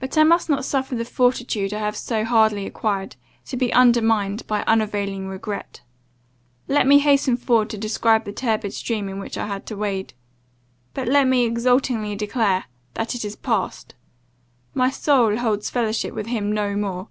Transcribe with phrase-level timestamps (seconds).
[0.00, 4.44] "But I must not suffer the fortitude I have so hardly acquired, to be undermined
[4.48, 5.82] by unavailing regret.
[6.66, 10.14] Let me hasten forward to describe the turbid stream in which I had to wade
[10.92, 12.64] but let me exultingly declare
[12.94, 13.94] that it is passed
[14.74, 17.06] my soul holds fellowship with him no more.